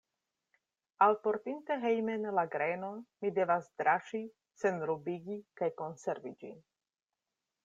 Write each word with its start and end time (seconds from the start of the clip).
Alportinte 1.05 1.75
hejmen 1.89 2.25
la 2.37 2.45
grenon, 2.57 2.97
mi 3.25 3.33
devas 3.37 3.69
draŝi, 3.83 4.23
senrubigi 4.63 5.41
kaj 5.63 5.73
konservi 5.85 6.35
ĝin. 6.43 6.61